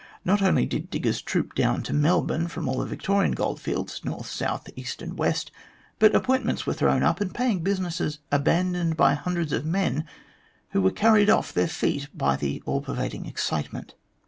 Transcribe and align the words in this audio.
Not 0.25 0.41
only 0.41 0.65
did 0.65 0.89
diggers 0.89 1.21
troop 1.21 1.53
down 1.53 1.83
to 1.83 1.93
Melbourne 1.93 2.47
from 2.47 2.67
all 2.67 2.79
the 2.79 2.87
Victorian 2.87 3.33
goldfields, 3.33 4.03
north, 4.03 4.25
south, 4.25 4.67
east, 4.75 4.99
and 5.03 5.15
west, 5.15 5.51
but 5.99 6.15
appointments 6.15 6.65
were 6.65 6.73
thrown 6.73 7.03
up 7.03 7.21
and 7.21 7.35
paying 7.35 7.59
businesses 7.59 8.17
abandoned 8.31 8.97
by 8.97 9.13
hundreds 9.13 9.53
of 9.53 9.63
men 9.63 10.05
who 10.71 10.81
were 10.81 10.89
carried 10.89 11.29
off 11.29 11.53
their 11.53 11.67
feet 11.67 12.07
by 12.17 12.35
the 12.35 12.63
all 12.65 12.81
pervading 12.81 13.27
excitement. 13.27 13.93